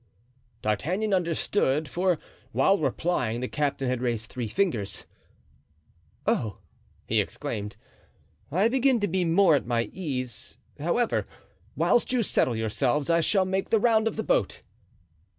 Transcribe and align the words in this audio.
D'Artagnan 0.63 1.13
understood, 1.13 1.87
for 1.87 2.17
while 2.53 2.79
replying 2.79 3.39
the 3.39 3.47
captain 3.47 3.87
had 3.87 4.01
raised 4.01 4.31
three 4.31 4.47
fingers. 4.47 5.05
"Oh!" 6.25 6.57
he 7.05 7.21
exclaimed, 7.21 7.77
"I 8.51 8.67
begin 8.67 8.99
to 9.01 9.07
be 9.07 9.25
more 9.25 9.53
at 9.53 9.67
my 9.67 9.91
ease, 9.93 10.57
however, 10.79 11.27
whilst 11.75 12.11
you 12.11 12.23
settle 12.23 12.55
yourselves, 12.55 13.11
I 13.11 13.21
shall 13.21 13.45
make 13.45 13.69
the 13.69 13.79
round 13.79 14.07
of 14.07 14.15
the 14.15 14.23
boat." 14.23 14.63